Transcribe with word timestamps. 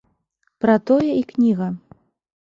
Пра 0.63 0.75
тое 0.91 1.09
і 1.17 1.19
кніга. 1.31 1.67